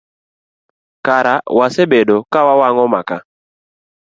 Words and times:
Kara 1.05 1.35
wasebedo 1.57 2.17
kawawang'o 2.33 2.85
maka. 2.93 3.17